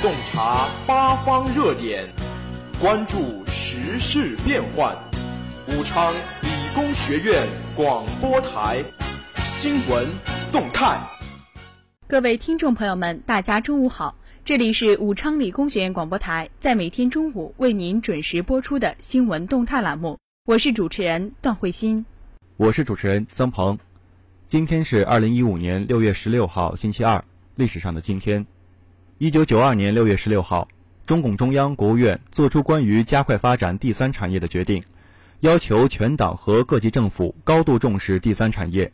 [0.00, 2.08] 洞察八方热点，
[2.80, 4.96] 关注时事变幻。
[5.66, 7.44] 武昌理工学院
[7.74, 8.80] 广播台
[9.44, 10.06] 新闻
[10.52, 10.96] 动态。
[12.06, 14.14] 各位听众朋友们，大家中午好，
[14.44, 22.06] 这里是武昌理工学院广播台，在每天中午为您准时播出的新闻动态栏目，我是主持人段慧欣，
[22.56, 23.76] 我是主持人曾鹏。
[24.46, 27.24] 今天是二零一五年六月十六号，星期二，
[27.56, 28.46] 历史上的今天。
[29.20, 30.68] 一九九二年六月十六号，
[31.04, 34.80] 中共中央、国务院作出关于加快发展第三产业的决定，
[35.40, 38.92] 要求全党和各级政府高度重视第三产业，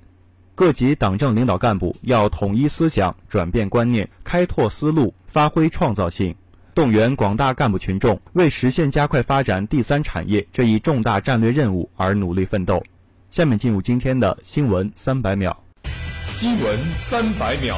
[0.55, 6.35] 各级党政领导干部要统一思想、转变观念、开拓思路、发挥创造性，
[6.75, 12.83] 动员广大干部群众为实现加快发展第三产业这一重大战略任务而努力奋斗。
[13.31, 15.55] 下面进入今天的新闻三百秒。
[16.29, 17.77] 新闻三百秒。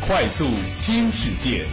[0.00, 0.48] 快速
[0.80, 1.66] 听世界。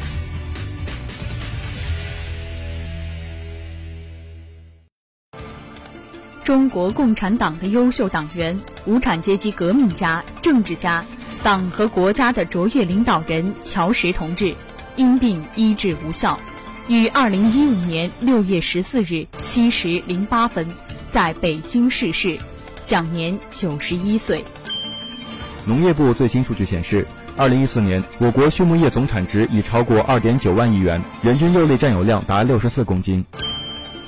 [6.44, 11.06] 中国共产党的优秀党员、无产阶级革命家、政治家，
[11.44, 14.54] 党和国家的卓越领导人乔石同志，
[14.98, 16.38] 因病医治无效，
[16.88, 20.68] 于二零一五年六月十四日七时零八分
[21.10, 22.38] 在北京逝世，
[22.82, 24.44] 享年九十一岁。
[25.66, 27.08] 农业部最新数据显示。
[27.38, 33.26] 二零一四年，我国畜牧业总产值已超过二点九万亿元，人均肉类占有量达六十四公斤。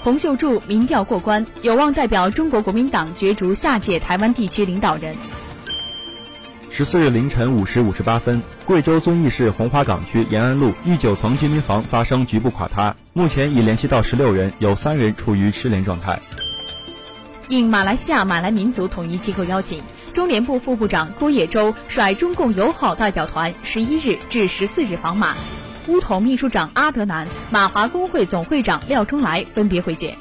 [0.02, 5.14] 洪秀柱民调过关，有望代表中国国民党角逐下届台湾地区领导人。
[6.70, 16.18] 十四日凌晨五时五十八分，贵州遵义市红花岗区延安路一九层居民房发生局部垮塌，目前已联系到十六人，有三人处于失联状态。
[17.50, 19.82] 应马来西亚马来民族统一机构邀请。
[20.18, 25.36] 中联部副部长郭业洲率中共友好代表团十一日至十四日访马，
[25.86, 30.18] 乌统秘书长阿德南、马华工会总会长廖中来分别会见。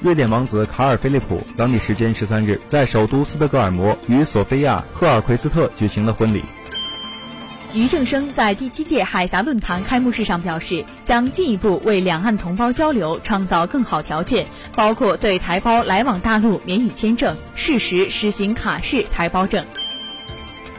[0.00, 6.44] 瑞典王子卡尔·菲利普当地时间十三日在首都斯德哥尔摩与索菲亚·赫尔奎斯特举行了婚礼。
[7.74, 14.46] 俞正声在第七届海峡论坛开幕式上表示，将进一步为两岸同胞交流创造更好条件，
[14.76, 19.64] 包括对台胞来往大陆免予签证，适时实行卡式台胞证。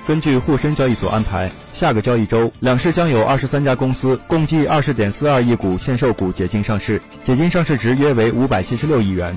[0.06, 9.36] 根据沪深交易所安排，下个交易周两市将有二十三家公司共计二十点四二亿股限售股解禁上市，解禁上市值约为五百七十六亿元。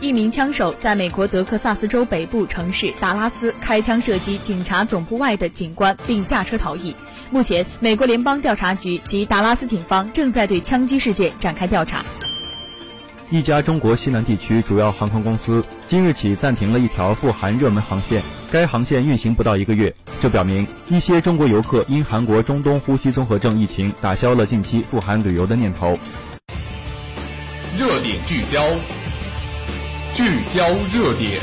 [0.00, 6.96] 一名枪手在美国德克萨斯州北部城市达拉斯开枪射击警察总部外的警官，并驾车逃逸。
[7.30, 12.02] 目前，美国联邦调查局及达拉斯警方正在对枪击事件展开调查。
[13.28, 25.98] 一家中国西南地区主要航空公司今日起暂停了一条富含热门航线，该航线运行不到一个月，这表明一些中国游客因韩国中东呼吸综合症疫情打消了近期赴韩旅游的念头。
[27.76, 28.64] 热点聚焦。
[30.14, 31.40] 聚焦热点。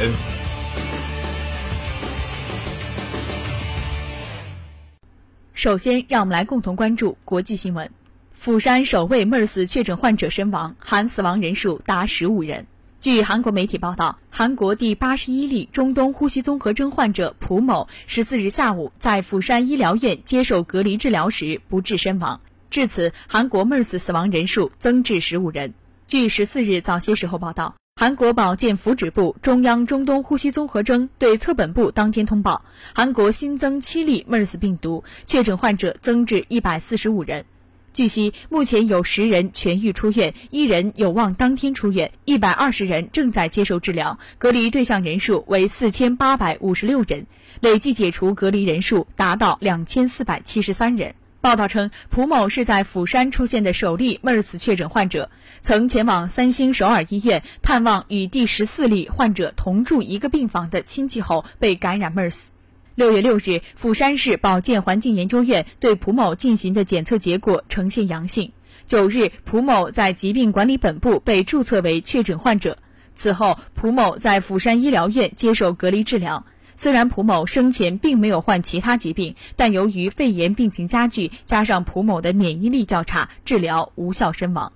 [5.53, 7.89] 首先，让我们来共同关注国际新闻：
[8.31, 12.67] 釜山首位 MERS 确诊患者身亡，含死亡人数达十五人。
[12.99, 22.39] 据韩国媒体报道，韩国第八十一例中东呼吸综合征患者蒲某十四日下午在釜山医疗院接受隔离治疗时不治身亡，
[22.69, 25.73] 至此，韩国 MERS 死亡人数增至十五人。
[26.05, 27.75] 据十四日早些时候报道。
[27.99, 32.63] 韩国保健福祉部中央中东呼吸综合征对策本部当天通报，
[32.93, 37.45] 韩国新增七例 MERS 病毒确诊患者增至一百四十五人。
[37.93, 47.25] 据悉，目前有十人痊愈出院，一人有望当天出院，一百二十人正在接受治疗，隔离对象人数为四千八百五十六人，
[47.61, 51.15] 累计解除隔离人数达到两千四百七十三人。
[51.47, 55.31] 报道称，蒲某是在釜山出现的首例 MERS 确诊患者，
[55.61, 62.49] 曾前往三星首尔医院探望与第十四例患者同住一个病房的亲戚后被感染 MERS。
[62.95, 68.51] 六月六日，釜山市保健环境研究院对蒲某进行的检测结果呈现阳性。
[68.83, 72.77] 九日，蒲某在疾病管理本部被注册为确诊患者。
[73.13, 76.45] 此后，蒲某在釜山医疗院接受隔离治疗。
[76.79, 84.71] 虽然蒲某生前并没有患其他疾病，但由于肺炎病情加剧，加上蒲某的免疫力较差，治疗无效身亡。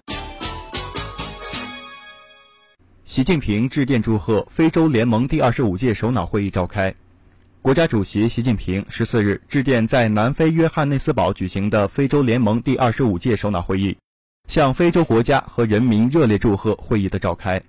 [3.05, 6.91] 习近平致电祝贺非洲联盟第二十五届首脑会议召开。
[7.61, 13.95] 国家主席习近平十四日致电在南非约翰内斯堡举行的非洲联盟第二十五届首脑会议，
[14.47, 17.61] 向非洲国家和人民热烈祝贺会议的召开。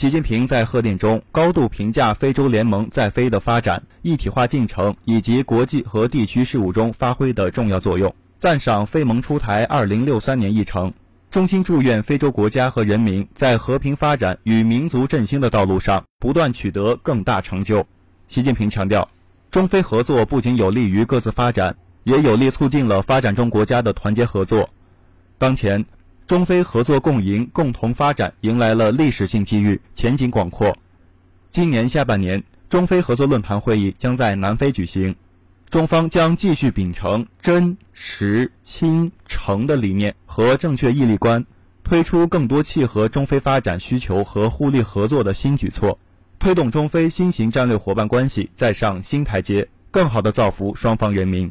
[0.00, 10.90] 习近平在贺电中高度评价非洲联盟在非的发展、一体化进程以及国际和地区事务中发挥的重要作用，赞赏非盟出台2063年议程，
[11.30, 17.86] 衷心祝愿非洲国家和人民在和平发展与民族振兴的道路上不断取得更大成就。
[18.26, 19.06] 习近平强调，
[19.50, 24.70] 中非合作不仅有利于各自发展，也有力促进了发展中国家的团结合作。
[25.36, 25.84] 当前。
[26.30, 30.72] 中非合作共赢、共同发展迎来了历史性机遇，前景广阔。
[31.50, 35.16] 今年下半年，中非合作论坛会议将在南非举行，
[35.68, 41.44] 中方将继续秉承真、实、亲、诚的理念和正确毅力观，
[41.82, 45.98] 推出更多契合中非发展需求和互利合作的新举措，
[46.38, 51.50] 推动中非新型战略伙伴关系再上新台阶，更好地造福双方人民。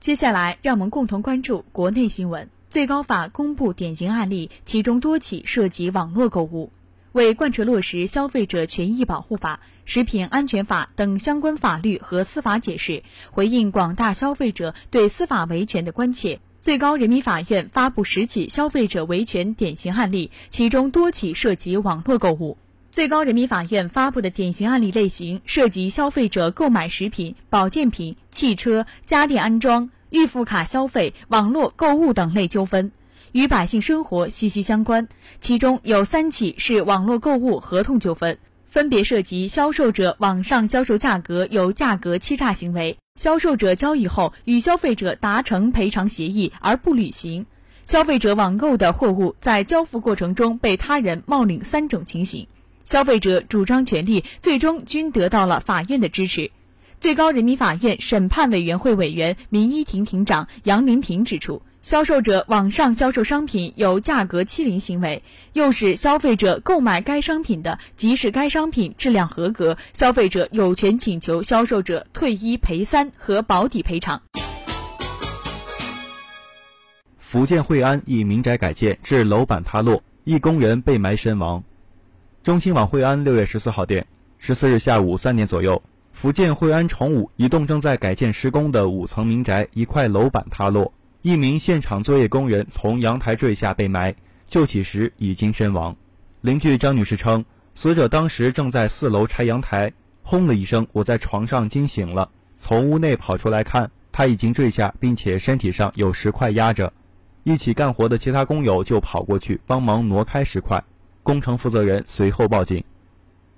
[0.00, 2.48] 接下来，让我们共同关注国内新闻。
[2.70, 6.70] 最高法公布典型案例，其中多起涉及网络购物。
[7.12, 13.02] 为贯彻落实消费者权益保护法、食品安全法等相关法律和司法解释，
[13.32, 22.56] 回应广大消费者对司法维权的关切，最高人民法院发布十起消费者维权典型案例，其中多起涉及网络购物。
[22.98, 29.88] 最高人民法院发布的典型案例类型涉及消费者购买食品、保健品、汽车、家电安装。
[30.10, 32.90] 预付卡消费、网络购物等类纠纷，
[33.30, 35.06] 与百姓生活息息相关。
[35.38, 38.36] 其中有三起是网络购物合同纠纷，
[38.66, 47.46] 分别涉及销售者网上销售价格有价格欺诈行为，销售者交易后与消费者达成赔偿协议而不履行，
[47.84, 52.48] 消费者网购的货物在交付过程中被他人冒领三种情形，
[52.88, 56.50] 消费者主张权利最终均得到了法院的支持。
[57.00, 74.22] 最高人民法院审判委员会委员、民一庭庭长杨林平指出，销售者网上销售商品有价格欺凌行为，诱使消费者购买该商品的，即使该商品质量合格，消费者有权请求销售者退一赔三和保底赔偿。
[77.18, 81.62] 福建惠安一民宅改建致楼板塌落，一工人被埋身亡。
[82.42, 84.06] 中新网惠安六月十四号电，
[84.38, 85.82] 十四日下午三点左右。
[86.12, 90.90] 福建惠安崇武一栋正在改建施工的五层民宅，一块楼板塌落，
[91.20, 94.14] 一名现场作业工人从阳台坠下被埋，
[94.46, 95.94] 救起时已经身亡。
[96.40, 97.44] 邻居张女士称，
[97.74, 99.92] 死者当时正在四楼拆阳台，
[100.22, 106.90] 轰的一声，我在床上惊醒了，从屋内跑出来看，他已经坠下，并且身体上有石块压着。
[107.42, 110.82] 一起干活的其他工友就跑过去帮忙挪开石块，
[111.28, 112.82] 工程负责人随后报警，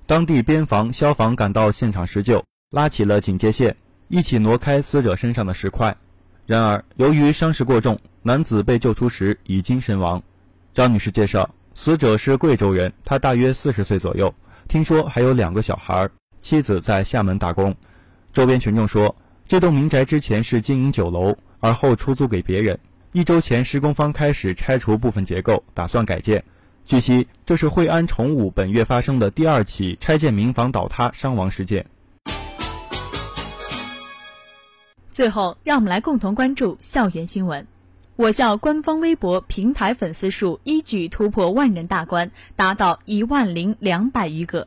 [0.04, 2.44] 当地边防、消防赶到现场施救。
[2.70, 3.76] 拉起了警戒线，
[4.08, 5.96] 一起挪开死者身上的石块。
[6.46, 10.20] 然而，由于伤势过重，男子被救出时已经身亡。
[10.74, 14.34] 张女士介绍，死者是贵州人，他大约四十岁左右，
[14.66, 17.72] 听说还有两个小孩，妻子在厦门打工。
[18.32, 19.14] 周边群众说，
[19.46, 22.76] 这栋民宅之前是经营酒楼，而后出租给别人。
[23.12, 26.42] 一周前，施工方开始拆除部分结构，打算改建。
[26.90, 31.86] 据悉，这是惠安崇武本月发生的第二起拆建民房倒塌伤亡事件。
[35.08, 37.64] 最后，让我们来共同关注校园新闻。
[38.16, 44.66] 我校官方微博平台粉丝数一举突破万人大关，达到一万零两百余个。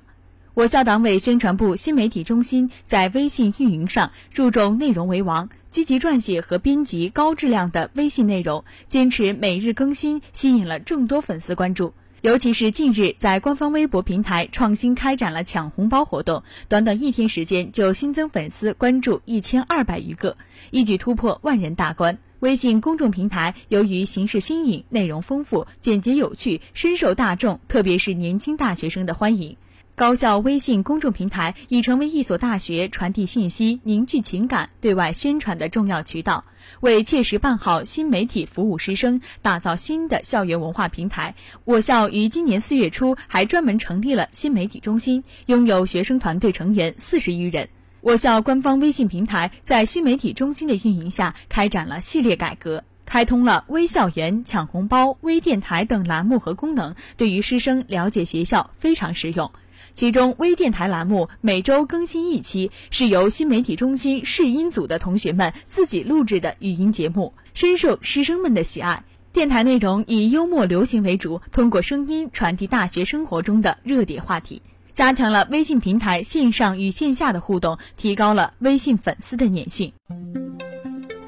[0.54, 11.94] 我校党委宣传部新媒体中心在微信运营上注重内容为王，积极撰写和编辑高质量的微信内容，坚持每日更新，吸引了众多粉丝关注。
[12.24, 20.38] 尤其是近日，在官方微博平台创新开展了抢红包活动，短短一天时间就新增粉丝关注一千二百余个，
[20.72, 22.18] 一举突破万人大关。
[22.40, 29.58] 微信公众平台由于形式新颖、内容丰富、简洁有趣，深受大众，特别是年轻大学生的欢迎。
[29.96, 36.46] 高校微信公众平台已成为一所大学传递信息、凝聚情感、对外宣传的重要渠道，
[36.80, 41.36] 为切实办好新媒体服务师生、打造新的校园文化平台。
[41.64, 47.70] 我校于今年四月初还专门成立了新媒体中心，拥有学生团队成员四十余人。
[48.02, 59.52] 我校官方微信平台在新媒体中心的运营下，开展了系列改革，开通了微校园、抢红包、微电台等栏目和功能，对于师生了解学校非常实用。
[59.94, 69.04] 其中，微电台栏目每周更新一期，是由新媒体中心试音组的同学们自己录制的语音节目，深受师生们的喜爱。
[69.32, 79.94] 电台内容以幽默流行为主，通过声音传递大学生活中的热点话题，加强了微信平台线上与线下的互动，提高了微信粉丝的粘性。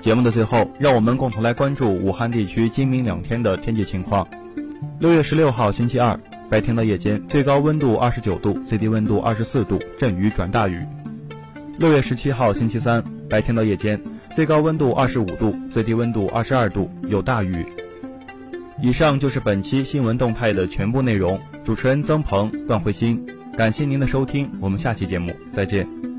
[0.01, 4.27] 节目的最后，让我们共同来关注武汉地区今明两天的天气情况。
[4.99, 6.19] 六月十六号星期二，
[6.49, 10.85] 白天到夜间最高温度二十九度，最低温度二十四度，阵雨转大雨。
[11.77, 13.99] 六月十七号星期三，白天到夜间
[14.31, 17.65] 最高温度二十五度，最低温度二十二度，有大雨。
[18.81, 21.39] 以上就是本期新闻动态的全部内容。
[21.63, 23.25] 主持人曾鹏、段慧欣，
[23.57, 26.14] 感谢您的收听，我们下期节目再见。